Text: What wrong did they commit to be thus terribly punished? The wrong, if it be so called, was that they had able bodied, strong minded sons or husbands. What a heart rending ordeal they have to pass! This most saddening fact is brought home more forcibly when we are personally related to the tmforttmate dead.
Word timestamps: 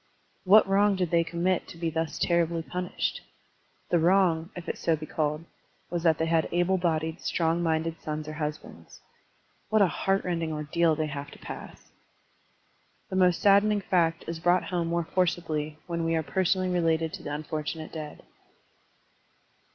What 0.45 0.67
wrong 0.67 0.95
did 0.95 1.11
they 1.11 1.23
commit 1.23 1.67
to 1.67 1.77
be 1.77 1.91
thus 1.91 2.17
terribly 2.17 2.63
punished? 2.63 3.21
The 3.91 3.99
wrong, 3.99 4.49
if 4.55 4.67
it 4.67 4.71
be 4.73 4.77
so 4.77 4.97
called, 4.97 5.45
was 5.91 6.01
that 6.01 6.17
they 6.17 6.25
had 6.25 6.49
able 6.51 6.79
bodied, 6.79 7.21
strong 7.21 7.61
minded 7.61 8.01
sons 8.01 8.27
or 8.27 8.33
husbands. 8.33 8.99
What 9.69 9.83
a 9.83 9.85
heart 9.85 10.23
rending 10.23 10.51
ordeal 10.53 10.95
they 10.95 11.05
have 11.05 11.29
to 11.29 11.37
pass! 11.37 11.91
This 13.11 13.19
most 13.19 13.41
saddening 13.43 13.81
fact 13.81 14.23
is 14.27 14.39
brought 14.39 14.63
home 14.63 14.87
more 14.87 15.03
forcibly 15.05 15.77
when 15.85 16.03
we 16.03 16.15
are 16.15 16.23
personally 16.23 16.69
related 16.69 17.13
to 17.13 17.21
the 17.23 17.29
tmforttmate 17.29 17.91
dead. 17.91 18.23